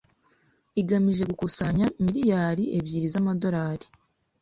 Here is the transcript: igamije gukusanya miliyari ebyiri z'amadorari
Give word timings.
igamije 0.81 1.23
gukusanya 1.31 1.85
miliyari 2.05 2.63
ebyiri 2.77 3.07
z'amadorari 3.13 3.87